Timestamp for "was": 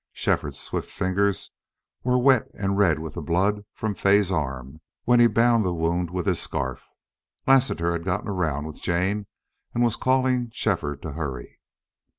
9.83-9.95